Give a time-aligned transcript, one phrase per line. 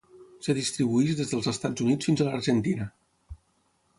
[0.43, 2.91] Es distribueix des dels Estats Units fins a l'Argentina.